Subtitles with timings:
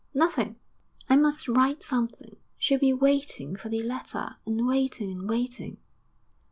[0.15, 0.55] Nothing.'
[1.11, 2.37] 'I must write something.
[2.57, 5.77] She'll be waiting for the letter, and waiting and waiting.'